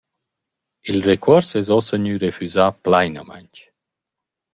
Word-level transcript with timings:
Il 0.89 0.99
recuors 1.09 1.49
es 1.59 1.67
uossa 1.73 1.97
gnü 1.99 2.13
refüsà 2.23 2.65
plainamaing. 2.83 3.55